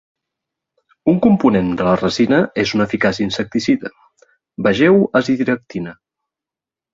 Un 1.11 1.17
component 1.25 1.69
de 1.81 1.85
la 1.87 1.93
resina 1.99 2.39
és 2.63 2.71
un 2.77 2.83
eficaç 2.85 3.19
insecticida; 3.25 3.93
vegeu 4.69 4.99
azadiractina. 5.21 5.95